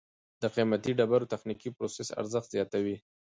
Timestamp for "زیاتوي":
2.55-2.97